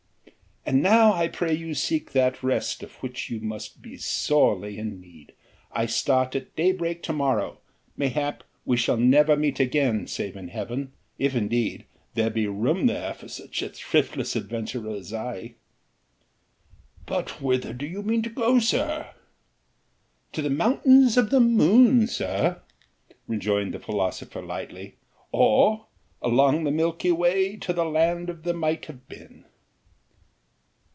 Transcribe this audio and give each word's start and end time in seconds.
And 0.63 0.83
now 0.83 1.11
I 1.11 1.27
pray 1.27 1.53
you 1.53 1.73
seek 1.73 2.11
that 2.11 2.43
rest 2.43 2.83
of 2.83 2.93
which 3.01 3.31
you 3.31 3.39
must 3.41 3.81
be 3.81 3.97
sorely 3.97 4.77
in 4.77 5.01
need. 5.01 5.33
I 5.71 5.87
start 5.87 6.35
at 6.35 6.55
daybreak 6.55 7.01
to 7.03 7.13
morrow: 7.13 7.57
mayhap 7.97 8.43
we 8.63 8.77
shall 8.77 8.95
never 8.95 9.35
meet 9.35 9.59
again, 9.59 10.05
save 10.05 10.35
in 10.37 10.49
Heaven, 10.49 10.93
if 11.17 11.35
indeed, 11.35 11.85
there 12.13 12.29
be 12.29 12.45
room 12.45 12.85
there 12.85 13.15
for 13.15 13.27
such 13.27 13.63
a 13.63 13.69
thriftless 13.69 14.35
adventurer 14.35 14.91
as 14.91 15.11
I." 15.13 15.55
"But 17.07 17.41
whither 17.41 17.73
do 17.73 17.87
you 17.87 18.03
mean 18.03 18.21
to 18.21 18.29
go, 18.29 18.59
sir?" 18.59 19.09
"To 20.33 20.41
the 20.43 20.51
mountains 20.51 21.17
of 21.17 21.31
the 21.31 21.39
moon, 21.41 22.05
sir," 22.05 22.61
rejoined 23.27 23.73
the 23.73 23.79
philosopher 23.79 24.43
lightly, 24.43 24.95
"or 25.31 25.87
along 26.21 26.63
the 26.65 26.71
milky 26.71 27.11
way 27.11 27.57
to 27.57 27.73
the 27.73 27.83
land 27.83 28.29
of 28.29 28.43
the 28.43 28.53
Might 28.53 28.85
Have 28.85 29.09
Been." 29.09 29.45